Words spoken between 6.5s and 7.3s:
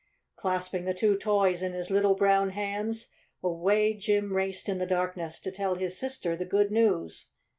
news.